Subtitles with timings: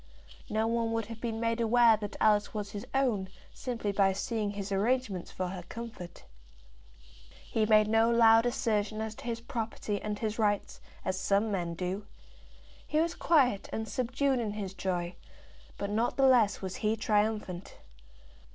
[0.49, 4.49] No one would have been made aware that Alice was his own simply by seeing
[4.49, 6.23] his arrangements for her comfort.
[7.43, 11.75] He made no loud assertion as to his property and his rights, as some men
[11.75, 12.07] do.
[12.87, 15.13] He was quiet and subdued in his joy,
[15.77, 17.77] but not the less was he triumphant.